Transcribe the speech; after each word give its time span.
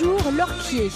Bonjour 0.00 0.30
Lorquier. 0.30 0.90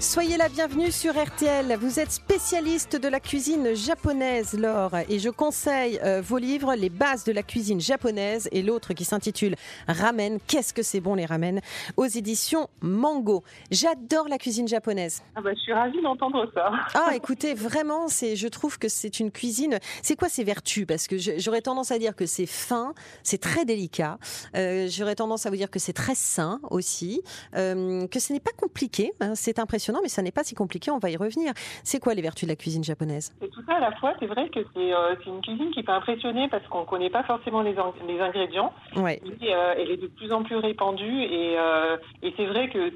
Soyez 0.00 0.36
la 0.36 0.48
bienvenue 0.48 0.92
sur 0.92 1.20
RTL. 1.20 1.76
Vous 1.80 1.98
êtes 1.98 2.12
spécialiste 2.12 2.94
de 2.94 3.08
la 3.08 3.18
cuisine 3.18 3.74
japonaise, 3.74 4.56
Laure, 4.56 4.94
et 5.08 5.18
je 5.18 5.28
conseille 5.28 5.98
euh, 6.04 6.20
vos 6.20 6.38
livres, 6.38 6.76
Les 6.76 6.88
bases 6.88 7.24
de 7.24 7.32
la 7.32 7.42
cuisine 7.42 7.80
japonaise, 7.80 8.48
et 8.52 8.62
l'autre 8.62 8.94
qui 8.94 9.04
s'intitule 9.04 9.56
Ramen. 9.88 10.38
Qu'est-ce 10.46 10.72
que 10.72 10.84
c'est 10.84 11.00
bon 11.00 11.16
les 11.16 11.26
ramen? 11.26 11.60
Aux 11.96 12.04
éditions 12.04 12.68
Mango. 12.80 13.42
J'adore 13.72 14.28
la 14.28 14.38
cuisine 14.38 14.68
japonaise. 14.68 15.20
Ah 15.34 15.40
bah, 15.40 15.50
je 15.52 15.58
suis 15.58 15.72
ravie 15.72 16.00
d'entendre 16.00 16.48
ça. 16.54 16.70
Ah, 16.94 17.16
écoutez, 17.16 17.54
vraiment, 17.54 18.06
c'est, 18.06 18.36
je 18.36 18.46
trouve 18.46 18.78
que 18.78 18.88
c'est 18.88 19.18
une 19.18 19.32
cuisine. 19.32 19.80
C'est 20.02 20.14
quoi 20.14 20.28
ses 20.28 20.44
vertus? 20.44 20.86
Parce 20.86 21.08
que 21.08 21.16
j'aurais 21.18 21.62
tendance 21.62 21.90
à 21.90 21.98
dire 21.98 22.14
que 22.14 22.24
c'est 22.24 22.46
fin, 22.46 22.94
c'est 23.24 23.40
très 23.40 23.64
délicat. 23.64 24.18
Euh, 24.54 24.86
j'aurais 24.88 25.16
tendance 25.16 25.44
à 25.44 25.50
vous 25.50 25.56
dire 25.56 25.70
que 25.72 25.80
c'est 25.80 25.92
très 25.92 26.14
sain 26.14 26.60
aussi, 26.70 27.20
euh, 27.56 28.06
que 28.06 28.20
ce 28.20 28.32
n'est 28.32 28.38
pas 28.38 28.52
compliqué. 28.56 29.12
Hein, 29.18 29.34
c'est 29.34 29.58
impressionnant 29.58 29.87
mais 30.02 30.08
ça 30.08 30.22
n'est 30.22 30.30
pas 30.32 30.44
si 30.44 30.54
compliqué, 30.54 30.90
on 30.90 30.98
va 30.98 31.10
y 31.10 31.16
revenir. 31.16 31.52
C'est 31.84 32.00
quoi 32.00 32.14
les 32.14 32.22
vertus 32.22 32.46
de 32.46 32.52
la 32.52 32.56
cuisine 32.56 32.84
japonaise? 32.84 33.32
C'est 33.40 33.50
tout 33.50 33.62
ça 33.66 33.76
à 33.76 33.80
la 33.80 33.92
fois, 33.92 34.14
c'est 34.20 34.26
vrai 34.26 34.48
que 34.48 34.60
c'est 34.74 34.92
euh, 34.92 35.14
une 35.26 35.40
cuisine 35.40 35.70
qui 35.70 35.82
peut 35.82 35.92
impressionner 35.92 36.48
parce 36.48 36.66
qu'on 36.68 36.80
ne 36.80 36.86
connaît 36.86 37.10
pas 37.10 37.22
forcément 37.22 37.62
les, 37.62 37.74
les 38.06 38.20
ingrédients. 38.20 38.72
Ouais. 38.96 39.20
Euh, 39.24 39.74
elle 39.78 39.90
est 39.90 39.96
de 39.96 40.06
plus 40.08 40.32
en 40.32 40.42
plus 40.42 40.56
répandue 40.56 41.22
et, 41.22 41.58
euh, 41.58 41.96
et 42.22 42.32
c'est 42.36 42.46
vrai 42.46 42.68
que 42.68 42.92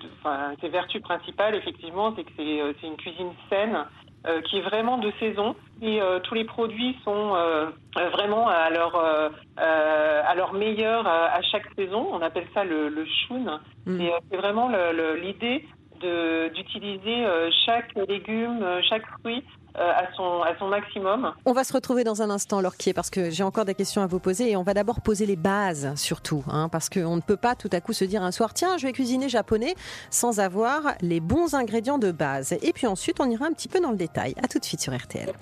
ses 0.61 0.69
vertus 0.69 1.03
principales, 1.03 1.55
effectivement, 1.55 2.15
c'est 2.17 2.25
que 2.25 2.31
c'est 2.37 2.87
une 2.87 2.97
cuisine 2.97 3.33
saine. 3.49 3.85
qui 4.45 4.59
est 4.59 4.63
vraiment 4.63 4.99
de 4.99 5.13
saison 5.19 5.57
et 5.81 5.99
tous 6.23 6.35
les 6.35 6.45
produits 6.45 6.97
sont 7.05 7.35
vraiment 8.13 8.47
à 8.47 8.71
leur 8.71 8.95
à 9.57 10.35
leur 10.37 10.53
meilleur 10.53 11.07
à 11.09 11.43
chaque 11.43 11.67
saison. 11.75 12.07
On 12.13 12.23
appelle 12.23 12.47
ça 12.55 12.63
le, 12.63 12.89
le 12.89 13.05
shun. 13.05 13.61
Mm. 13.87 14.01
c'est 14.31 14.37
vraiment 14.37 14.71
l'idée 15.21 15.67
d'utiliser 16.03 17.25
euh, 17.25 17.51
chaque 17.65 17.95
légume, 18.09 18.63
euh, 18.63 18.81
chaque 18.89 19.07
fruit 19.21 19.45
euh, 19.79 19.91
à 19.91 20.13
son, 20.15 20.43
à 20.43 20.57
son 20.59 20.69
maximum. 20.69 21.33
On 21.45 21.53
va 21.53 21.65
se 21.65 21.73
retrouver 21.73 22.05
dans 22.05 22.23
un 22.23 22.31
instant, 22.31 22.61
Lorquier, 22.61 22.93
parce 22.93 23.11
que 23.11 23.31
j'ai 23.31 23.43
encore 23.43 23.65
des 23.65 23.75
questions 23.75 24.03
à 24.03 24.07
vous 24.07 24.19
poser 24.19 24.51
et 24.51 24.57
on 24.57 24.63
va 24.63 24.75
d'abord 24.75 25.01
poser 25.01 25.27
les 25.27 25.37
bases 25.37 25.95
surtout, 25.97 26.45
hein, 26.49 26.69
parce 26.69 26.89
qu'on 26.89 27.17
ne 27.17 27.23
peut 27.23 27.37
pas 27.37 27.55
tout 27.55 27.71
à 27.73 27.81
coup 27.81 27.93
se 27.93 28.05
dire 28.05 28.23
un 28.23 28.33
soir, 28.33 28.53
tiens, 28.55 28.77
je 28.77 28.87
vais 28.87 28.93
cuisiner 28.93 29.29
japonais 29.29 29.75
sans 30.11 30.41
avoir 30.41 30.95
les 31.01 31.21
bons 31.21 31.55
ingrédients 31.55 31.99
de 31.99 32.11
base. 32.11 32.53
Et 32.63 32.73
puis 32.73 32.87
ensuite, 32.87 33.21
on 33.21 33.31
ira 33.31 33.47
un 33.47 33.53
petit 33.53 33.69
peu 33.69 33.81
dans 33.81 33.91
le 33.91 33.97
détail. 33.97 34.35
À 34.43 34.49
tout 34.49 34.59
de 34.59 34.65
suite 34.65 34.81
sur 34.81 34.95
RTL. 34.95 35.33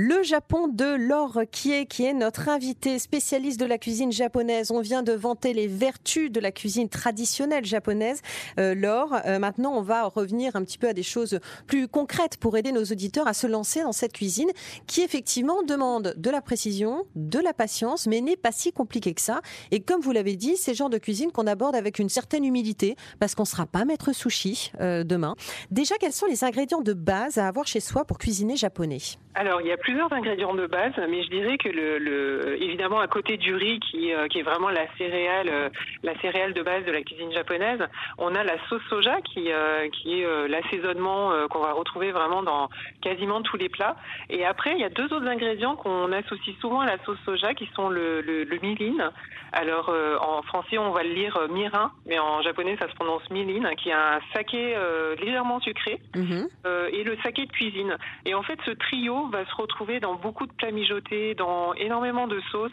Le 0.00 0.22
Japon 0.22 0.68
de 0.68 0.94
Laure 0.94 1.40
qui 1.50 1.72
est 1.72 2.12
notre 2.12 2.48
invité 2.48 3.00
spécialiste 3.00 3.58
de 3.58 3.66
la 3.66 3.78
cuisine 3.78 4.12
japonaise. 4.12 4.70
On 4.70 4.80
vient 4.80 5.02
de 5.02 5.10
vanter 5.10 5.52
les 5.52 5.66
vertus 5.66 6.30
de 6.30 6.38
la 6.38 6.52
cuisine 6.52 6.88
traditionnelle 6.88 7.64
japonaise. 7.64 8.22
Euh, 8.60 8.76
Laure, 8.76 9.16
euh, 9.26 9.40
maintenant 9.40 9.72
on 9.74 9.82
va 9.82 10.04
revenir 10.04 10.54
un 10.54 10.62
petit 10.62 10.78
peu 10.78 10.86
à 10.86 10.92
des 10.92 11.02
choses 11.02 11.40
plus 11.66 11.88
concrètes 11.88 12.36
pour 12.36 12.56
aider 12.56 12.70
nos 12.70 12.84
auditeurs 12.84 13.26
à 13.26 13.34
se 13.34 13.48
lancer 13.48 13.82
dans 13.82 13.90
cette 13.90 14.12
cuisine 14.12 14.48
qui 14.86 15.00
effectivement 15.02 15.64
demande 15.64 16.14
de 16.16 16.30
la 16.30 16.42
précision, 16.42 17.02
de 17.16 17.40
la 17.40 17.52
patience, 17.52 18.06
mais 18.06 18.20
n'est 18.20 18.36
pas 18.36 18.52
si 18.52 18.70
compliquée 18.70 19.14
que 19.14 19.20
ça. 19.20 19.40
Et 19.72 19.80
comme 19.80 20.00
vous 20.00 20.12
l'avez 20.12 20.36
dit, 20.36 20.56
c'est 20.56 20.70
le 20.70 20.76
genre 20.76 20.90
de 20.90 20.98
cuisine 20.98 21.32
qu'on 21.32 21.48
aborde 21.48 21.74
avec 21.74 21.98
une 21.98 22.08
certaine 22.08 22.44
humilité 22.44 22.94
parce 23.18 23.34
qu'on 23.34 23.42
ne 23.42 23.48
sera 23.48 23.66
pas 23.66 23.84
maître 23.84 24.12
sushi 24.12 24.70
euh, 24.80 25.02
demain. 25.02 25.34
Déjà, 25.72 25.96
quels 25.96 26.12
sont 26.12 26.26
les 26.26 26.44
ingrédients 26.44 26.82
de 26.82 26.92
base 26.92 27.36
à 27.36 27.48
avoir 27.48 27.66
chez 27.66 27.80
soi 27.80 28.04
pour 28.04 28.18
cuisiner 28.18 28.54
japonais? 28.54 28.98
Alors, 29.34 29.60
il 29.60 29.68
y 29.68 29.72
a 29.72 29.76
plusieurs 29.88 30.12
ingrédients 30.12 30.52
de 30.52 30.66
base, 30.66 30.92
mais 31.08 31.22
je 31.22 31.30
dirais 31.30 31.56
que 31.56 31.70
le, 31.70 32.62
évidemment 32.62 33.00
à 33.00 33.08
côté 33.08 33.38
du 33.38 33.54
riz 33.54 33.80
qui, 33.80 34.12
euh, 34.12 34.28
qui 34.28 34.40
est 34.40 34.42
vraiment 34.42 34.68
la 34.68 34.86
céréale, 34.98 35.48
euh, 35.50 35.70
la 36.02 36.14
céréale 36.20 36.52
de 36.52 36.60
base 36.60 36.84
de 36.84 36.92
la 36.92 37.00
cuisine 37.00 37.32
japonaise, 37.32 37.80
on 38.18 38.34
a 38.34 38.44
la 38.44 38.58
sauce 38.68 38.82
soja 38.90 39.18
qui, 39.22 39.50
euh, 39.50 39.88
qui 39.88 40.20
est 40.20 40.48
l'assaisonnement 40.48 41.30
qu'on 41.48 41.60
va 41.60 41.72
retrouver 41.72 42.12
vraiment 42.12 42.42
dans 42.42 42.68
quasiment 43.00 43.40
tous 43.40 43.56
les 43.56 43.70
plats. 43.70 43.96
Et 44.28 44.44
après, 44.44 44.72
il 44.72 44.80
y 44.80 44.84
a 44.84 44.90
deux 44.90 45.10
autres 45.10 45.26
ingrédients 45.26 45.74
qu'on 45.74 46.12
associe 46.12 46.54
souvent 46.60 46.80
à 46.80 46.86
la 46.86 47.02
sauce 47.06 47.18
soja 47.24 47.54
qui 47.54 47.66
sont 47.74 47.88
le, 47.88 48.20
le, 48.20 48.44
le 48.44 48.58
mirin. 48.58 49.10
Alors 49.52 49.90
en 50.20 50.42
français 50.42 50.76
on 50.76 50.90
va 50.90 51.02
le 51.02 51.14
lire 51.14 51.38
mirin, 51.48 51.90
mais 52.04 52.18
en 52.18 52.42
japonais 52.42 52.76
ça 52.78 52.86
se 52.86 52.94
prononce 52.94 53.22
mirin, 53.30 53.74
qui 53.76 53.88
est 53.88 53.94
un 53.94 54.20
saké 54.34 54.76
légèrement 55.18 55.58
sucré 55.60 56.02
mhm. 56.14 56.48
et 56.92 57.02
le 57.02 57.16
saké 57.22 57.46
de 57.46 57.50
cuisine. 57.50 57.96
Et 58.26 58.34
en 58.34 58.42
fait 58.42 58.58
ce 58.66 58.72
trio 58.72 59.28
va 59.28 59.46
se 59.46 59.54
retrouver 59.54 59.77
dans 60.00 60.14
beaucoup 60.14 60.46
de 60.46 60.52
plats 60.52 60.70
mijotés, 60.70 61.34
dans 61.34 61.72
énormément 61.74 62.26
de 62.26 62.40
sauces. 62.50 62.70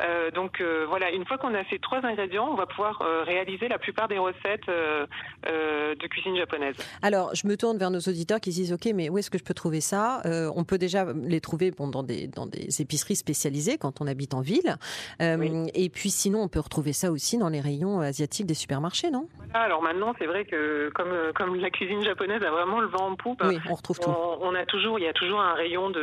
Euh, 0.00 0.30
donc 0.30 0.60
euh, 0.60 0.86
voilà, 0.88 1.10
une 1.10 1.24
fois 1.24 1.38
qu'on 1.38 1.54
a 1.54 1.64
ces 1.70 1.78
trois 1.78 2.04
ingrédients, 2.04 2.48
on 2.50 2.54
va 2.54 2.66
pouvoir 2.66 3.02
euh, 3.02 3.22
réaliser 3.22 3.68
la 3.68 3.78
plupart 3.78 4.08
des 4.08 4.18
recettes 4.18 4.66
de 4.68 6.06
cuisine 6.08 6.36
japonaise. 6.36 6.76
Alors, 7.02 7.34
je 7.34 7.46
me 7.46 7.56
tourne 7.56 7.78
vers 7.78 7.90
nos 7.90 8.00
auditeurs 8.00 8.40
qui 8.40 8.50
disent, 8.50 8.72
ok, 8.72 8.92
mais 8.94 9.08
où 9.08 9.18
est-ce 9.18 9.30
que 9.30 9.38
je 9.38 9.44
peux 9.44 9.54
trouver 9.54 9.80
ça? 9.80 10.22
On 10.54 10.64
peut 10.64 10.78
déjà 10.78 11.06
les 11.14 11.40
trouver 11.40 11.70
bon, 11.70 11.88
dans, 11.88 12.02
des, 12.02 12.26
dans 12.26 12.46
des 12.46 12.80
épiceries 12.80 13.16
spécialisées 13.16 13.78
quand 13.78 14.00
on 14.00 14.06
habite 14.06 14.34
en 14.34 14.40
ville. 14.40 14.76
Et 15.20 15.90
puis 15.90 16.10
sinon, 16.10 16.42
on 16.42 16.48
peut 16.48 16.60
retrouver 16.60 16.92
ça 16.92 17.10
aussi 17.10 17.38
dans 17.38 17.48
les 17.48 17.60
rayons 17.60 18.00
asiatiques 18.00 18.46
des 18.46 18.54
supermarchés, 18.54 19.10
non? 19.10 19.28
Alors 19.54 19.82
maintenant, 19.82 20.14
c'est 20.18 20.26
vrai 20.26 20.44
que 20.44 20.90
comme, 20.94 21.32
comme 21.34 21.56
la 21.56 21.70
cuisine 21.70 22.02
japonaise 22.02 22.42
a 22.42 22.50
vraiment 22.50 22.80
le 22.80 22.88
vent 22.88 23.10
en 23.10 23.16
poupe, 23.16 23.42
oui, 23.44 23.58
on 23.68 23.74
retrouve 23.74 23.98
tout. 23.98 24.10
On, 24.40 24.54
a 24.54 24.64
toujours, 24.66 24.98
il 24.98 25.04
y 25.04 25.08
a 25.08 25.12
toujours 25.12 25.40
un 25.40 25.54
rayon 25.54 25.90
de, 25.90 26.00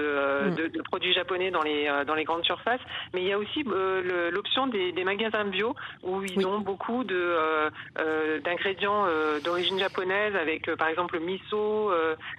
mm. 0.49 0.55
de 0.55 0.75
de 0.75 0.81
produits 0.81 1.13
japonais 1.13 1.51
dans 1.51 1.61
les, 1.61 1.87
euh, 1.87 2.05
dans 2.05 2.15
les 2.15 2.23
grandes 2.23 2.45
surfaces, 2.45 2.81
mais 3.13 3.21
il 3.21 3.27
y 3.27 3.33
a 3.33 3.37
aussi 3.37 3.63
euh, 3.67 4.29
l'option 4.31 4.67
des, 4.67 4.91
des, 4.91 5.03
magasins 5.03 5.45
bio 5.45 5.75
où 6.03 6.23
ils 6.23 6.45
ont 6.45 6.59
beaucoup 6.59 7.03
de 7.03 7.15
euh, 7.15 8.39
d'ingrédients 8.41 9.05
d'origine 9.43 9.79
japonaise 9.79 10.35
avec 10.35 10.73
par 10.75 10.87
exemple 10.87 11.15
le 11.15 11.25
miso, 11.25 11.91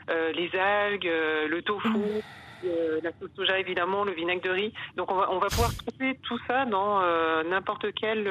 les 0.09 0.51
algues, 0.59 1.11
le 1.49 1.63
tofu. 1.63 2.23
La 3.03 3.11
sauce 3.21 3.31
soja 3.37 3.59
évidemment, 3.59 4.05
le 4.05 4.13
vinaigre 4.13 4.43
de 4.43 4.51
riz. 4.51 4.73
Donc 4.97 5.11
on 5.11 5.17
va, 5.17 5.31
on 5.31 5.39
va 5.39 5.49
pouvoir 5.49 5.71
trouver 5.77 6.19
tout 6.23 6.39
ça 6.47 6.65
dans 6.65 7.01
n'importe 7.45 7.87
quel 7.95 8.29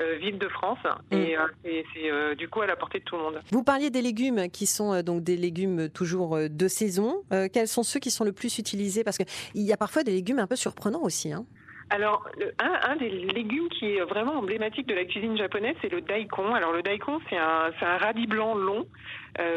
euh, 0.00 0.16
ville 0.18 0.38
de 0.38 0.48
France 0.48 0.78
et 1.10 1.36
mm. 1.36 1.40
euh, 1.66 1.82
c'est 1.92 2.10
euh, 2.10 2.34
du 2.34 2.48
coup 2.48 2.62
à 2.62 2.66
la 2.66 2.74
portée 2.74 3.00
de 3.00 3.04
tout 3.04 3.16
le 3.16 3.22
monde. 3.22 3.40
Vous 3.50 3.62
parliez 3.62 3.90
des 3.90 4.00
légumes 4.00 4.48
qui 4.48 4.64
sont 4.64 5.02
donc 5.02 5.22
des 5.22 5.36
légumes 5.36 5.90
toujours 5.90 6.38
de 6.48 6.68
saison. 6.68 7.22
quels 7.52 7.68
sont 7.68 7.82
ceux 7.82 8.00
qui 8.00 8.10
sont 8.10 8.24
le 8.24 8.32
plus 8.32 8.58
utilisés? 8.58 9.04
Parce 9.04 9.18
qu'il 9.18 9.26
y 9.62 9.72
a 9.72 9.76
parfois 9.76 10.02
des 10.02 10.12
légumes 10.12 10.38
un 10.38 10.46
peu 10.46 10.56
surprenants 10.56 11.02
aussi. 11.02 11.32
Hein. 11.32 11.44
Alors, 11.90 12.24
un, 12.60 12.96
des 12.96 13.10
légumes 13.10 13.68
qui 13.68 13.96
est 13.96 14.00
vraiment 14.00 14.38
emblématique 14.38 14.86
de 14.86 14.94
la 14.94 15.04
cuisine 15.04 15.36
japonaise, 15.36 15.74
c'est 15.82 15.90
le 15.90 16.00
daikon. 16.00 16.54
Alors, 16.54 16.72
le 16.72 16.82
daikon, 16.82 17.20
c'est 17.28 17.36
un, 17.36 17.70
un 17.80 17.96
radis 17.98 18.26
blanc 18.26 18.54
long 18.54 18.86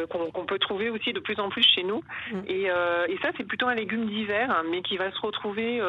qu'on 0.09 0.45
peut 0.45 0.59
trouver 0.59 0.89
aussi 0.89 1.13
de 1.13 1.19
plus 1.19 1.39
en 1.39 1.49
plus 1.49 1.63
chez 1.63 1.83
nous. 1.83 2.03
Mm. 2.31 2.39
Et, 2.47 2.61
et, 2.63 3.17
ça, 3.21 3.29
c'est 3.37 3.43
plutôt 3.43 3.67
un 3.67 3.75
légume 3.75 4.07
d'hiver, 4.07 4.49
hein, 4.49 4.63
mais 4.69 4.81
qui 4.81 4.97
va 4.97 5.11
se 5.11 5.19
retrouver 5.19 5.81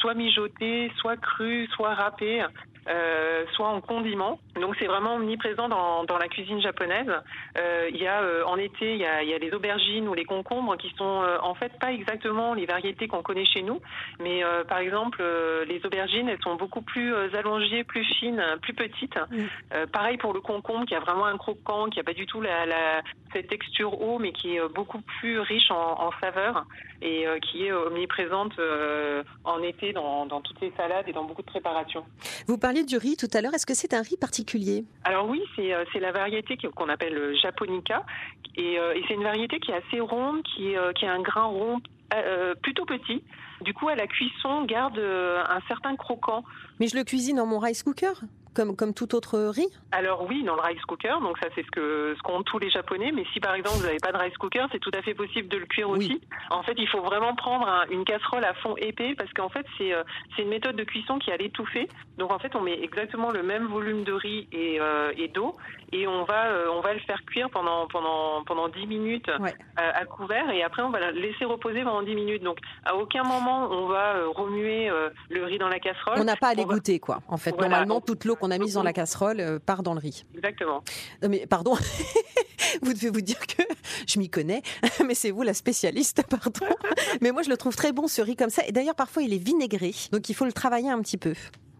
soit 0.00 0.14
mijoté, 0.14 0.90
soit 0.96 1.16
cru, 1.16 1.66
soit 1.74 1.94
râpé. 1.94 2.44
Euh, 2.88 3.44
soit 3.52 3.68
en 3.68 3.80
condiment. 3.80 4.40
Donc 4.60 4.76
c'est 4.78 4.86
vraiment 4.86 5.14
omniprésent 5.14 5.68
dans, 5.68 6.04
dans 6.04 6.18
la 6.18 6.28
cuisine 6.28 6.60
japonaise. 6.60 7.10
Euh, 7.58 7.88
il 7.90 7.96
y 7.96 8.06
a 8.06 8.22
euh, 8.22 8.44
en 8.44 8.56
été, 8.56 8.92
il 8.92 9.00
y 9.00 9.06
a, 9.06 9.22
il 9.22 9.28
y 9.28 9.34
a 9.34 9.38
les 9.38 9.52
aubergines 9.52 10.08
ou 10.08 10.14
les 10.14 10.24
concombres 10.24 10.76
qui 10.76 10.92
sont 10.98 11.24
en 11.42 11.54
fait 11.54 11.72
pas 11.78 11.92
exactement 11.92 12.54
les 12.54 12.66
variétés 12.66 13.08
qu'on 13.08 13.22
connaît 13.22 13.46
chez 13.46 13.62
nous, 13.62 13.80
mais 14.20 14.42
par 14.68 14.78
exemple 14.78 15.22
les 15.66 15.80
aubergines, 15.84 16.28
elles 16.28 16.42
sont 16.42 16.56
beaucoup 16.56 16.82
plus 16.82 17.14
allongées, 17.34 17.84
plus 17.84 18.04
fines, 18.18 18.42
plus 18.60 18.74
petites. 18.74 19.18
Pareil 19.92 20.18
pour 20.18 20.32
le 20.32 20.40
concombre 20.40 20.86
qui 20.86 20.94
a 20.94 21.00
vraiment 21.00 21.26
un 21.26 21.38
croquant, 21.38 21.86
qui 21.86 22.00
a 22.00 22.04
pas 22.04 22.12
du 22.12 22.26
tout 22.26 22.40
la, 22.40 22.66
la 22.66 23.02
cette 23.32 23.48
texture 23.48 24.00
haut, 24.00 24.18
mais 24.18 24.32
qui 24.32 24.56
est 24.56 24.68
beaucoup 24.68 25.00
plus 25.18 25.40
riche 25.40 25.70
en, 25.70 26.00
en 26.06 26.10
saveurs 26.20 26.66
et 27.00 27.26
qui 27.40 27.66
est 27.66 27.72
omniprésente 27.72 28.52
en 29.44 29.62
été 29.62 29.92
dans, 29.92 30.26
dans 30.26 30.40
toutes 30.40 30.60
les 30.60 30.72
salades 30.76 31.08
et 31.08 31.12
dans 31.12 31.24
beaucoup 31.24 31.42
de 31.42 31.46
préparations. 31.46 32.04
Vous 32.46 32.58
parliez 32.58 32.84
du 32.84 32.96
riz 32.96 33.16
tout 33.16 33.28
à 33.32 33.40
l'heure. 33.40 33.54
Est-ce 33.54 33.66
que 33.66 33.74
c'est 33.74 33.94
un 33.94 34.02
riz 34.02 34.16
particulier 34.16 34.42
Alors 35.04 35.28
oui, 35.28 35.42
c'est 35.56 35.72
euh, 35.72 35.84
la 36.00 36.12
variété 36.12 36.56
qu'on 36.56 36.88
appelle 36.88 37.14
le 37.14 37.34
japonica. 37.36 38.04
Euh, 38.58 38.92
et, 38.94 39.02
c'est 39.08 39.14
une 39.14 39.22
variété 39.22 39.58
qui 39.60 39.70
est 39.70 39.74
assez 39.74 40.00
ronde, 40.00 40.42
qui, 40.42 40.76
euh, 40.76 40.92
qui 40.92 41.06
a 41.06 41.12
un 41.12 41.20
grain 41.20 41.44
rond 41.44 41.80
plutôt 42.62 42.84
petit. 42.84 43.24
Du 43.62 43.72
coup, 43.72 43.88
à 43.88 43.94
la 43.94 44.06
cuisson, 44.06 44.64
garde 44.66 44.98
un 44.98 45.60
certain 45.66 45.96
croquant. 45.96 46.44
Mais 46.78 46.86
je 46.86 46.94
le 46.94 47.04
cuisine 47.04 47.36
dans 47.36 47.46
mon 47.46 47.58
rice 47.58 47.82
cooker 47.82 48.12
comme, 48.54 48.76
comme 48.76 48.94
tout 48.94 49.14
autre 49.14 49.38
riz 49.38 49.68
Alors 49.92 50.26
oui, 50.28 50.42
dans 50.44 50.54
le 50.54 50.60
rice 50.60 50.80
cooker, 50.82 51.14
donc 51.22 51.38
ça 51.38 51.48
c'est 51.54 51.64
ce 51.64 51.70
que 51.70 52.14
ce 52.16 52.22
qu'ont 52.22 52.42
tous 52.42 52.58
les 52.58 52.70
Japonais, 52.70 53.12
mais 53.12 53.24
si 53.32 53.40
par 53.40 53.54
exemple 53.54 53.78
vous 53.78 53.86
n'avez 53.86 53.98
pas 53.98 54.12
de 54.12 54.18
rice 54.18 54.36
cooker, 54.36 54.66
c'est 54.72 54.78
tout 54.78 54.90
à 54.94 55.02
fait 55.02 55.14
possible 55.14 55.48
de 55.48 55.56
le 55.56 55.66
cuire 55.66 55.88
aussi. 55.90 56.20
En 56.50 56.62
fait, 56.62 56.74
il 56.76 56.88
faut 56.88 57.00
vraiment 57.00 57.34
prendre 57.34 57.68
une 57.90 58.04
casserole 58.04 58.44
à 58.44 58.54
fond 58.54 58.76
épais 58.76 59.14
parce 59.16 59.32
qu'en 59.32 59.48
fait 59.48 59.66
c'est 59.78 59.92
euh, 59.92 60.02
une 60.38 60.48
méthode 60.48 60.76
de 60.76 60.84
cuisson 60.84 61.18
qui 61.18 61.30
a 61.30 61.36
l'étouffer. 61.36 61.88
Donc 62.18 62.32
en 62.32 62.38
fait, 62.38 62.54
on 62.54 62.60
met 62.60 62.78
exactement 62.82 63.30
le 63.30 63.42
même 63.42 63.66
volume 63.66 64.04
de 64.04 64.12
riz 64.12 64.48
et, 64.52 64.80
euh, 64.80 65.12
et 65.16 65.28
d'eau 65.28 65.56
et 65.92 66.06
on 66.06 66.24
va 66.24 66.46
euh, 66.46 66.66
on 66.74 66.80
va 66.80 66.94
le 66.94 67.00
faire 67.00 67.22
cuire 67.26 67.50
pendant 67.50 67.86
pendant 67.86 68.44
pendant 68.44 68.68
10 68.68 68.86
minutes 68.86 69.30
à, 69.76 70.04
couvert 70.06 70.50
et 70.50 70.62
après 70.62 70.82
on 70.82 70.90
va 70.90 71.10
le 71.10 71.20
laisser 71.20 71.44
reposer 71.44 71.82
pendant 71.82 72.02
10 72.02 72.14
minutes. 72.14 72.42
Donc 72.42 72.58
à 72.84 72.96
aucun 72.96 73.22
moment 73.22 73.68
on 73.70 73.86
va 73.86 74.14
remuer 74.34 74.90
le 75.30 75.44
riz 75.44 75.58
dans 75.58 75.68
la 75.68 75.78
casserole. 75.78 76.14
On 76.18 76.24
n'a 76.24 76.36
pas 76.36 76.48
à 76.48 76.54
l'égoutter 76.54 76.98
quoi. 76.98 77.20
En 77.28 77.36
fait, 77.36 77.56
normalement 77.58 78.00
toute 78.00 78.24
l'eau 78.24 78.36
qu'on 78.42 78.50
a 78.50 78.58
mise 78.58 78.74
dans 78.74 78.82
la 78.82 78.92
casserole 78.92 79.60
part 79.64 79.82
dans 79.82 79.94
le 79.94 80.00
riz. 80.00 80.24
Exactement. 80.34 80.82
mais 81.28 81.46
pardon. 81.46 81.74
vous 82.82 82.92
devez 82.92 83.10
vous 83.10 83.20
dire 83.20 83.40
que 83.46 83.62
je 84.06 84.18
m'y 84.18 84.28
connais, 84.28 84.62
mais 85.06 85.14
c'est 85.14 85.30
vous 85.30 85.42
la 85.42 85.54
spécialiste, 85.54 86.24
pardon. 86.28 86.74
Mais 87.20 87.32
moi, 87.32 87.42
je 87.42 87.50
le 87.50 87.56
trouve 87.56 87.76
très 87.76 87.92
bon, 87.92 88.06
ce 88.08 88.22
riz 88.22 88.36
comme 88.36 88.50
ça. 88.50 88.66
Et 88.66 88.72
d'ailleurs, 88.72 88.94
parfois, 88.94 89.22
il 89.22 89.32
est 89.32 89.44
vinaigré. 89.44 89.92
Donc, 90.12 90.28
il 90.28 90.34
faut 90.34 90.44
le 90.44 90.52
travailler 90.52 90.90
un 90.90 91.00
petit 91.00 91.18
peu. 91.18 91.34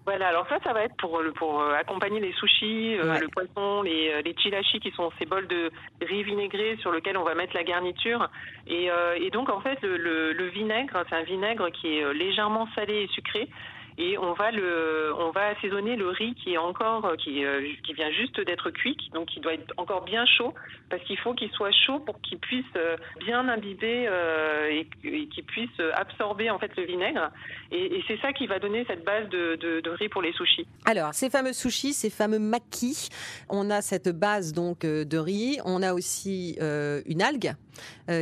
Voilà, 0.04 0.28
alors 0.28 0.48
ça, 0.48 0.58
ça 0.64 0.72
va 0.72 0.82
être 0.82 0.96
pour, 0.96 1.22
pour 1.36 1.60
euh, 1.60 1.74
accompagner 1.74 2.18
les 2.18 2.32
sushis, 2.32 2.96
euh, 2.96 3.20
le 3.20 3.28
poisson, 3.28 3.82
les, 3.82 4.10
euh, 4.10 4.22
les 4.22 4.34
chilashi 4.36 4.80
qui 4.80 4.90
sont 4.90 5.12
ces 5.16 5.26
bols 5.26 5.46
de 5.46 5.70
riz 6.00 6.24
vinaigré 6.24 6.76
sur 6.80 6.90
lequel 6.90 7.16
on 7.16 7.22
va 7.22 7.36
mettre 7.36 7.54
la 7.54 7.62
garniture. 7.62 8.28
Et, 8.66 8.88
et 9.16 9.30
donc, 9.30 9.48
en 9.48 9.60
fait, 9.60 9.80
le, 9.82 10.32
le 10.32 10.46
vinaigre, 10.48 11.04
c'est 11.08 11.14
un 11.14 11.22
vinaigre 11.22 11.70
qui 11.70 11.98
est 11.98 12.14
légèrement 12.14 12.66
salé 12.74 13.02
et 13.02 13.08
sucré 13.08 13.48
et 13.98 14.16
on 14.18 14.32
va 14.32 14.50
le, 14.50 15.12
on 15.18 15.30
va 15.30 15.48
assaisonner 15.48 15.96
le 15.96 16.08
riz 16.08 16.34
qui 16.34 16.54
est 16.54 16.58
encore, 16.58 17.14
qui, 17.18 17.44
euh, 17.44 17.62
qui 17.84 17.92
vient 17.92 18.10
juste 18.10 18.40
d'être 18.40 18.70
cuit, 18.70 18.96
donc 19.12 19.28
il 19.36 19.42
doit 19.42 19.54
être 19.54 19.72
encore 19.76 20.02
bien 20.02 20.24
chaud 20.26 20.54
parce 20.88 21.02
qu'il 21.04 21.18
faut 21.18 21.34
qu'il 21.34 21.50
soit 21.50 21.72
chaud 21.72 22.00
pour 22.00 22.20
qu'il 22.20 22.38
puisse 22.38 22.64
euh, 22.76 22.96
bien 23.20 23.48
imbiber 23.48 24.06
euh, 24.08 24.68
et, 24.70 24.88
qu'il 25.28 25.44
puisse 25.44 25.70
absorber 25.94 26.50
en 26.50 26.58
fait 26.58 26.74
le 26.76 26.84
vinaigre. 26.84 27.30
Et, 27.70 28.02
c'est 28.08 28.20
ça 28.20 28.32
qui 28.32 28.46
va 28.46 28.58
donner 28.58 28.84
cette 28.86 29.04
base 29.04 29.28
de, 29.28 29.56
de, 29.56 29.90
riz 29.90 30.08
pour 30.08 30.22
les 30.22 30.32
sushis. 30.32 30.66
Alors 30.84 31.14
ces 31.14 31.30
fameux 31.30 31.52
sushis, 31.52 31.92
ces 31.92 32.10
fameux 32.10 32.38
makis, 32.38 33.10
on 33.48 33.70
a 33.70 33.80
cette 33.80 34.08
base 34.08 34.52
donc 34.52 34.80
de 34.80 35.18
riz, 35.18 35.58
on 35.64 35.82
a 35.82 35.94
aussi 35.94 36.58
une 36.60 37.22
algue 37.22 37.52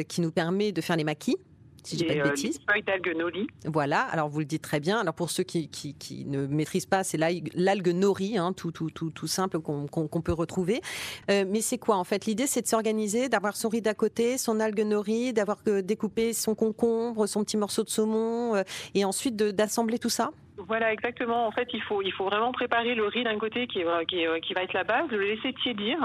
qui 0.08 0.20
nous 0.20 0.31
permet 0.31 0.72
de 0.72 0.81
faire 0.81 0.96
les 0.96 1.05
makis 1.05 1.37
si 1.85 1.99
j'ai 1.99 2.06
pas 2.06 2.15
de 2.15 2.21
euh, 2.21 2.29
bêtises. 2.31 2.59
feuilles 2.71 2.82
d'algue 2.82 3.15
nori. 3.17 3.47
Voilà, 3.65 4.00
alors 4.03 4.29
vous 4.29 4.41
le 4.41 4.44
dites 4.44 4.62
très 4.62 4.81
bien. 4.81 4.99
Alors 4.99 5.15
pour 5.15 5.31
ceux 5.31 5.43
qui, 5.43 5.69
qui, 5.69 5.94
qui 5.94 6.25
ne 6.25 6.47
maîtrisent 6.47 6.87
pas, 6.87 7.05
c'est 7.05 7.19
l'algue 7.19 7.88
nori, 7.88 8.38
hein, 8.38 8.53
tout, 8.53 8.73
tout, 8.73 8.91
tout, 8.91 9.11
tout 9.11 9.27
simple 9.27 9.59
qu'on 9.61 10.21
peut 10.21 10.32
retrouver. 10.32 10.81
Euh, 11.31 11.44
mais 11.49 11.61
c'est 11.61 11.79
quoi 11.79 11.97
en 11.97 12.05
fait? 12.05 12.27
L'idée 12.27 12.47
c'est 12.47 12.62
de 12.62 12.67
s'organiser, 12.67 13.29
d'avoir 13.29 13.56
son 13.56 13.69
riz 13.69 13.82
d'à 13.82 13.94
côté, 13.94 14.38
son 14.38 14.61
algue 14.61 14.81
nori, 14.81 15.32
d'avoir 15.32 15.59
découpé 15.82 16.32
son 16.32 16.55
concombre, 16.55 17.27
son 17.27 17.44
petit 17.44 17.56
morceau 17.56 17.82
de 17.82 17.91
saumon, 17.91 18.55
euh, 18.55 18.62
et 18.94 19.05
ensuite 19.05 19.37
d'assembler 19.37 19.99
tout 19.99 20.09
ça? 20.09 20.31
Voilà, 20.70 20.93
exactement. 20.93 21.49
En 21.49 21.50
fait, 21.50 21.69
il 21.72 21.82
faut, 21.82 22.00
il 22.00 22.12
faut 22.12 22.26
vraiment 22.26 22.52
préparer 22.52 22.94
le 22.94 23.05
riz 23.05 23.25
d'un 23.25 23.37
côté 23.38 23.67
qui, 23.67 23.82
qui, 24.06 24.25
qui, 24.40 24.55
va 24.55 24.62
être 24.62 24.72
la 24.72 24.84
base, 24.84 25.11
le 25.11 25.20
laisser 25.20 25.52
tiédir, 25.64 25.99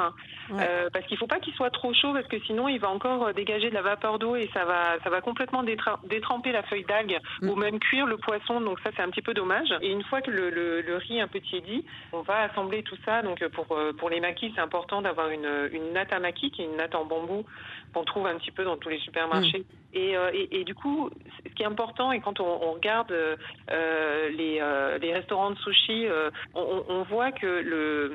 euh, 0.50 0.89
parce 0.91 1.06
qu'il 1.06 1.13
ne 1.13 1.19
faut 1.19 1.27
pas 1.27 1.38
qu'il 1.38 1.53
soit 1.53 1.69
trop 1.69 1.94
chaud, 1.94 2.13
parce 2.13 2.27
que 2.27 2.39
sinon 2.47 2.67
il 2.67 2.79
va 2.79 2.89
encore 2.89 3.31
dégager 3.35 3.69
de 3.69 3.75
la 3.75 3.83
vapeur 3.83 4.17
d'eau 4.17 4.35
et 4.35 4.50
ça 4.56 4.65
va, 4.65 4.97
ça 5.03 5.12
va 5.12 5.21
complètement 5.21 5.62
détremper 5.62 6.51
la 6.51 6.63
feuille 6.63 6.83
d'algue 6.83 7.19
mm. 7.44 7.50
ou 7.50 7.56
même 7.56 7.77
cuire 7.77 8.07
le 8.07 8.17
poisson. 8.17 8.59
Donc 8.59 8.79
ça, 8.79 8.89
c'est 8.95 9.03
un 9.03 9.12
petit 9.12 9.21
peu 9.21 9.35
dommage. 9.35 9.71
Et 9.83 9.91
une 9.91 10.03
fois 10.03 10.23
que 10.23 10.31
le, 10.31 10.50
le, 10.50 10.95
riz 10.95 11.17
est 11.17 11.21
un 11.21 11.27
peu 11.27 11.41
tiédi, 11.41 11.85
on 12.12 12.21
va 12.21 12.39
assembler 12.50 12.81
tout 12.81 12.97
ça. 13.06 13.21
Donc 13.21 13.47
pour, 13.50 13.67
pour 14.00 14.09
les 14.09 14.19
maquis, 14.19 14.51
c'est 14.56 14.62
important 14.62 15.03
d'avoir 15.03 15.29
une, 15.29 15.69
une 15.73 15.94
natte 15.94 16.12
à 16.12 16.19
maquis, 16.19 16.50
qui 16.50 16.63
est 16.63 16.65
une 16.65 16.77
natte 16.77 16.95
en 16.95 17.06
bambou 17.06 17.45
qu'on 17.94 18.03
trouve 18.03 18.25
un 18.25 18.38
petit 18.39 18.51
peu 18.51 18.63
dans 18.63 18.77
tous 18.77 18.89
les 18.89 19.00
supermarchés. 19.00 19.63
Euh, 19.95 20.30
et, 20.33 20.59
et, 20.59 20.63
du 20.63 20.75
coup, 20.75 21.09
ce 21.47 21.53
qui 21.53 21.63
est 21.63 21.65
important, 21.65 22.12
et 22.12 22.19
quand 22.19 22.39
on, 22.39 22.74
regarde 22.74 23.12
euh, 23.12 24.30
les, 24.30 24.59
euh, 24.62 24.97
les, 24.97 25.13
restaurants 25.13 25.51
de 25.51 25.57
sushi, 25.57 26.07
on, 26.53 26.83
on, 26.89 27.03
voit 27.03 27.31
que 27.31 27.45
le, 27.45 28.12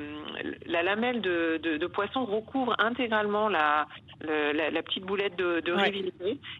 la 0.67 0.83
lamelle 0.83 1.21
de, 1.21 1.59
de, 1.61 1.77
de 1.77 1.87
poisson 1.87 2.25
recouvre 2.25 2.75
intégralement 2.79 3.49
la, 3.49 3.87
la, 4.21 4.83
petite 4.83 5.05
boulette 5.05 5.35
de, 5.37 5.61
de 5.61 5.73
riz. 5.73 6.11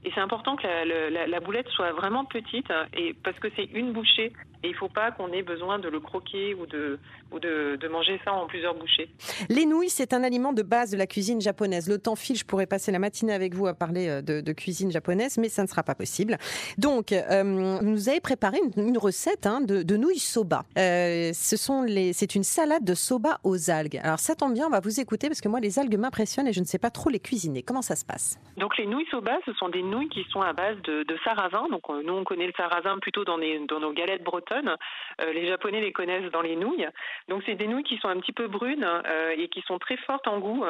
Et 0.04 0.12
c'est 0.14 0.22
important 0.22 0.56
que 0.56 0.66
la, 1.12 1.28
la, 1.28 1.40
boulette 1.40 1.68
soit 1.70 1.92
vraiment 1.92 2.26
petite, 2.26 2.72
et 2.98 3.14
parce 3.24 3.38
que 3.40 3.48
c'est 3.56 3.70
une 3.74 3.92
bouchée 3.92 4.34
et 4.64 4.68
il 4.68 4.72
ne 4.72 4.78
faut 4.78 4.90
pas 4.90 5.12
qu'on 5.12 5.32
ait 5.32 5.42
besoin 5.42 5.80
de 5.80 5.90
le 5.90 6.00
croquer 6.00 6.54
ou, 6.54 6.68
de, 6.68 7.00
ou 7.32 7.40
de, 7.40 7.78
de, 7.78 7.88
manger 7.88 8.20
ça 8.24 8.32
en 8.32 8.46
plusieurs 8.46 8.76
bouchées. 8.76 9.10
Les 9.50 9.66
nouilles, 9.66 9.90
c'est 9.90 10.14
un 10.14 10.24
aliment 10.24 10.54
de 10.54 10.62
base 10.62 10.92
de 10.92 10.98
la 10.98 11.08
cuisine 11.08 11.42
japonaise. 11.42 11.90
Le 11.90 11.98
temps 11.98 12.16
file, 12.16 12.38
je 12.38 12.46
pourrais 12.46 12.68
passer 12.68 12.92
la 12.92 13.00
matinée 13.00 13.34
avec 13.34 13.56
vous 13.56 13.66
à 13.66 13.74
parler 13.74 14.08
euh, 14.08 14.22
de, 14.22 14.40
de 14.42 14.54
cuisine 14.54 14.92
japonaise, 14.92 15.40
mais 15.40 15.50
ça 15.50 15.64
ne 15.64 15.68
sera 15.68 15.82
pas 15.82 15.96
possible. 15.96 16.38
Donc, 16.78 17.12
euh, 17.12 17.44
vous 17.44 17.86
nous 17.86 18.10
avez 18.10 18.22
préparé 18.22 18.60
une, 18.78 18.98
recette 19.00 19.48
hein, 19.48 19.62
de, 19.62 19.82
de, 19.82 19.98
nouilles 19.98 20.20
soba. 20.20 20.64
Euh, 20.78 21.32
ce 21.34 21.58
sont 21.58 21.82
les, 21.82 22.14
c'est 22.14 22.36
une 22.36 22.44
salade 22.44 22.84
de 22.84 22.94
soba 22.94 23.40
aux 23.44 23.72
algues. 23.72 24.00
Alors 24.04 24.20
ça 24.20 24.36
tombe 24.36 24.54
bien, 24.54 24.68
on 24.68 24.70
va 24.70 24.80
vous 24.80 25.00
écouter 25.00 25.28
parce 25.28 25.42
que 25.42 25.48
moi 25.48 25.60
les 25.60 25.80
algues 25.80 25.98
m'impressionnent 25.98 26.48
et 26.48 26.54
je 26.54 26.60
ne 26.60 26.66
sais 26.66 26.78
pas 26.78 26.92
trop 26.92 27.10
les 27.10 27.20
cuisiner. 27.20 27.64
Comment 27.64 27.82
ça 27.82 27.96
se 27.96 28.06
passe? 28.06 28.40
Donc 28.58 28.78
les 28.78 28.86
nouilles 28.86 29.08
soba, 29.10 29.40
ce 29.46 29.54
sont 29.54 29.70
des 29.70 29.82
nouilles 29.82 30.10
qui 30.10 30.24
sont 30.30 30.42
à 30.42 30.54
base 30.54 30.78
de, 30.84 31.04
de 31.04 31.18
sarrasin. 31.24 31.68
Donc 31.72 31.90
nous 31.90 32.14
on 32.14 32.24
connaît 32.24 32.48
le 32.48 32.54
sarrasin 32.56 33.00
plutôt 33.00 33.24
dans, 33.26 33.38
les, 33.38 33.60
dans 33.68 33.80
nos 33.80 33.94
galettes 33.94 34.24
bretonnes 34.24 34.51
euh, 34.52 35.34
les 35.34 35.48
Japonais 35.48 35.82
les 35.82 35.92
connaissent 35.92 36.32
dans 36.32 36.42
les 36.42 36.56
nouilles. 36.56 36.88
Donc 37.28 37.44
c'est 37.46 37.56
des 37.56 37.68
nouilles 37.68 37.84
qui 37.84 37.98
sont 37.98 38.08
un 38.08 38.20
petit 38.20 38.32
peu 38.32 38.48
brunes 38.48 38.86
euh, 38.86 39.34
et 39.38 39.48
qui 39.48 39.62
sont 39.62 39.80
très 39.80 39.98
fortes 39.98 40.28
en 40.28 40.40
goût. 40.40 40.66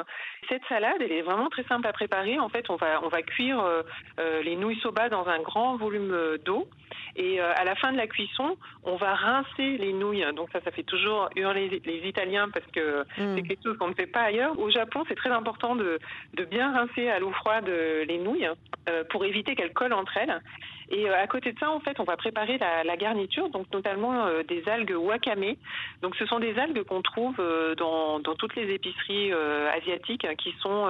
Cette 0.49 0.63
salade, 0.65 0.97
elle 0.99 1.11
est 1.11 1.21
vraiment 1.21 1.49
très 1.49 1.63
simple 1.63 1.87
à 1.87 1.93
préparer. 1.93 2.39
En 2.39 2.49
fait, 2.49 2.69
on 2.69 2.75
va 2.75 3.01
on 3.03 3.09
va 3.09 3.21
cuire 3.21 3.61
euh, 3.61 4.41
les 4.43 4.55
nouilles 4.55 4.79
soba 4.79 5.09
dans 5.09 5.27
un 5.27 5.39
grand 5.39 5.77
volume 5.77 6.37
d'eau. 6.45 6.67
Et 7.15 7.39
à 7.41 7.63
la 7.65 7.75
fin 7.75 7.91
de 7.91 7.97
la 7.97 8.07
cuisson, 8.07 8.57
on 8.83 8.95
va 8.95 9.13
rincer 9.15 9.77
les 9.77 9.91
nouilles. 9.91 10.25
Donc 10.33 10.49
ça, 10.51 10.61
ça 10.61 10.71
fait 10.71 10.83
toujours 10.83 11.29
hurler 11.35 11.81
les 11.83 12.07
Italiens 12.07 12.49
parce 12.49 12.65
que 12.67 13.01
mm. 13.17 13.35
c'est 13.35 13.41
quelque 13.43 13.63
chose 13.63 13.77
qu'on 13.77 13.89
ne 13.89 13.93
fait 13.93 14.07
pas 14.07 14.21
ailleurs. 14.21 14.57
Au 14.57 14.69
Japon, 14.69 15.03
c'est 15.07 15.15
très 15.15 15.29
important 15.29 15.75
de, 15.75 15.99
de 16.33 16.45
bien 16.45 16.71
rincer 16.71 17.09
à 17.09 17.19
l'eau 17.19 17.31
froide 17.31 17.67
les 17.67 18.17
nouilles 18.17 18.49
pour 19.09 19.25
éviter 19.25 19.55
qu'elles 19.55 19.73
collent 19.73 19.93
entre 19.93 20.17
elles. 20.17 20.41
Et 20.91 21.09
à 21.09 21.25
côté 21.25 21.53
de 21.53 21.59
ça, 21.59 21.71
en 21.71 21.79
fait, 21.79 21.99
on 21.99 22.03
va 22.03 22.17
préparer 22.17 22.57
la, 22.57 22.83
la 22.83 22.97
garniture, 22.97 23.49
donc 23.49 23.69
notamment 23.73 24.25
euh, 24.25 24.43
des 24.43 24.67
algues 24.67 24.95
wakame. 24.95 25.55
Donc, 26.01 26.15
ce 26.15 26.25
sont 26.25 26.39
des 26.39 26.57
algues 26.57 26.83
qu'on 26.83 27.01
trouve 27.01 27.35
euh, 27.39 27.75
dans, 27.75 28.19
dans, 28.19 28.35
toutes 28.35 28.55
les 28.55 28.73
épiceries 28.73 29.31
asiatiques, 29.75 30.25
hein, 30.25 30.35
qui 30.35 30.53
sont 30.61 30.87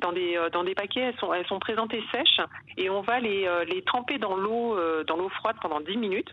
dans 0.00 0.12
des 0.12 0.38
dans 0.52 0.64
des 0.64 0.74
paquets. 0.74 1.00
Elles 1.00 1.18
sont 1.18 1.32
elles 1.32 1.46
sont 1.46 1.58
présentées 1.58 2.02
sèches 2.10 2.40
et 2.76 2.90
on 2.90 3.00
va 3.00 3.20
les 3.20 3.48
les 3.66 3.82
tremper 3.82 4.18
dans 4.18 4.36
l'eau 4.36 4.76
dans 5.06 5.16
l'eau 5.16 5.28
froide 5.28 5.56
pendant 5.60 5.80
10 5.80 5.96
minutes. 5.96 6.32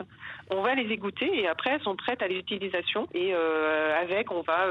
On 0.50 0.62
va 0.62 0.74
les 0.74 0.92
égoutter 0.92 1.30
et 1.40 1.48
après 1.48 1.72
elles 1.72 1.84
sont 1.84 1.96
prêtes 1.96 2.22
à 2.22 2.28
l'utilisation. 2.28 3.08
Et 3.14 3.34
avec, 3.34 4.32
on 4.32 4.42
va 4.42 4.66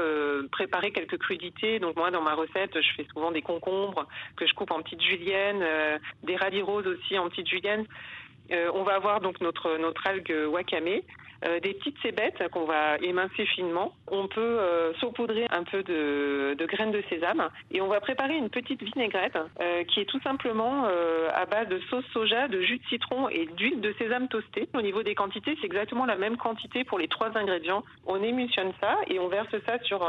préparer 0.51 0.91
quelques 0.91 1.17
crudités. 1.17 1.79
Donc 1.79 1.95
moi, 1.95 2.11
dans 2.11 2.21
ma 2.21 2.33
recette, 2.33 2.79
je 2.81 2.93
fais 2.95 3.07
souvent 3.13 3.31
des 3.31 3.41
concombres 3.41 4.05
que 4.35 4.45
je 4.45 4.53
coupe 4.53 4.71
en 4.71 4.81
petites 4.81 5.01
juliennes, 5.01 5.63
des 6.23 6.35
radis 6.35 6.61
roses 6.61 6.87
aussi 6.87 7.17
en 7.17 7.29
petites 7.29 7.47
juliennes 7.47 7.85
euh, 8.51 8.71
on 8.73 8.83
va 8.83 8.95
avoir 8.95 9.21
donc 9.21 9.41
notre, 9.41 9.77
notre 9.77 10.05
algue 10.07 10.33
wakame 10.51 11.01
euh, 11.45 11.59
des 11.61 11.73
petites 11.73 11.95
cébettes 12.01 12.43
qu'on 12.51 12.65
va 12.65 12.97
émincer 12.97 13.45
finement. 13.45 13.93
On 14.07 14.27
peut 14.27 14.41
euh, 14.41 14.93
saupoudrer 14.99 15.47
un 15.49 15.63
peu 15.63 15.83
de, 15.83 16.55
graines 16.65 16.91
de 16.91 17.01
sésame 17.09 17.49
et 17.71 17.79
on 17.81 17.87
va 17.87 18.01
préparer 18.01 18.35
une 18.35 18.49
petite 18.49 18.83
vinaigrette 18.83 19.37
qui 19.87 20.01
est 20.01 20.05
tout 20.05 20.19
simplement 20.21 20.85
à 20.85 21.45
base 21.45 21.67
de 21.67 21.79
sauce 21.89 22.05
soja, 22.13 22.47
de 22.47 22.61
jus 22.61 22.77
de 22.77 22.83
citron 22.89 23.29
et 23.29 23.47
d'huile 23.57 23.81
de 23.81 23.93
sésame 23.97 24.27
toastée. 24.27 24.67
Au 24.73 24.81
niveau 24.81 25.03
des 25.03 25.15
quantités, 25.15 25.57
c'est 25.59 25.65
exactement 25.65 26.05
la 26.05 26.15
même 26.15 26.37
quantité 26.37 26.83
pour 26.83 26.99
les 26.99 27.07
trois 27.07 27.35
ingrédients. 27.35 27.83
On 28.05 28.21
émulsionne 28.21 28.71
ça 28.79 28.97
et 29.07 29.19
on 29.19 29.29
verse 29.29 29.53
ça 29.65 29.79
sur, 29.83 30.07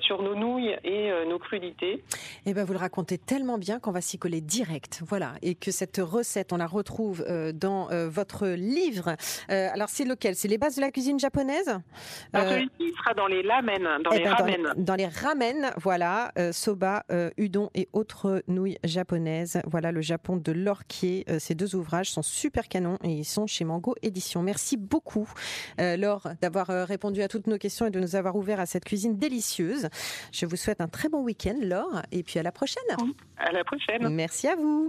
sur 0.00 0.22
nos 0.22 0.34
nouilles 0.34 0.76
et 0.84 1.10
nos 1.26 1.38
crudités. 1.38 1.92
Et 1.94 2.02
eh 2.46 2.54
ben 2.54 2.64
vous 2.64 2.72
le 2.72 2.78
racontez 2.78 3.18
tellement 3.18 3.58
bien 3.58 3.78
qu'on 3.78 3.92
va 3.92 4.00
s'y 4.00 4.18
coller 4.18 4.40
direct. 4.40 5.02
Voilà. 5.06 5.34
Et 5.42 5.54
que 5.54 5.70
cette 5.70 5.98
recette, 5.98 6.52
on 6.52 6.56
la 6.56 6.66
retrouve 6.66 7.24
dans 7.52 7.88
votre 8.08 8.46
livre. 8.48 9.16
alors 9.48 9.88
c'est 9.88 10.04
lequel? 10.04 10.34
C'est 10.34 10.48
les 10.48 10.58
bases 10.58 10.76
de 10.76 10.80
la 10.80 10.90
cuisine 10.90 11.18
japonaise? 11.18 11.68
Euh, 12.34 12.50
celui-ci 12.50 12.94
sera 12.96 13.14
dans 13.14 13.26
les 13.26 13.42
ramen, 13.46 14.02
dans 14.02 14.10
eh 14.12 14.18
les 14.18 14.24
ben, 14.24 14.34
ramen. 14.34 14.74
Dans, 14.76 14.94
les 14.94 15.06
ramen, 15.06 15.72
voilà, 15.76 16.32
euh, 16.38 16.52
soba, 16.52 17.04
euh, 17.10 17.30
udon 17.36 17.70
et 17.74 17.88
autres 17.92 18.42
nouilles 18.48 18.78
japonaises. 18.84 19.60
Voilà 19.66 19.92
le 19.92 20.00
Japon 20.00 20.36
de 20.36 20.52
l'Orquier. 20.52 21.24
ces 21.38 21.54
deux 21.54 21.74
ouvrages 21.74 22.10
sont 22.10 22.22
super 22.22 22.68
canons 22.68 22.98
et 23.02 23.10
ils 23.10 23.24
sont 23.24 23.46
chez 23.46 23.64
Mango 23.64 23.94
Édition. 24.02 24.42
Merci 24.42 24.76
beaucoup, 24.76 25.28
Laure, 25.78 26.28
d'avoir 26.40 26.68
répondu 26.86 27.22
à 27.22 27.28
toutes 27.28 27.46
nos 27.46 27.58
questions 27.58 27.86
et 27.86 27.90
de 27.90 28.00
nous 28.00 28.16
avoir 28.16 28.36
ouvert 28.36 28.60
à 28.60 28.66
cette 28.66 28.84
cuisine 28.84 29.18
délicieuse. 29.18 29.88
Je 30.32 30.46
vous 30.46 30.56
souhaite 30.56 30.80
un 30.80 30.88
très 30.88 31.08
bon 31.08 31.22
week-end, 31.22 31.56
Laure, 31.60 32.02
et 32.12 32.22
puis 32.22 32.38
à 32.38 32.42
la 32.42 32.52
prochaine. 32.52 32.82
À 33.36 33.52
la 33.52 33.64
prochaine. 33.64 34.08
Merci 34.08 34.48
à 34.48 34.56
vous. 34.56 34.86